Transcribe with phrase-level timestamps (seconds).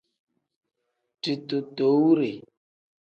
[1.21, 2.31] Ditootowure.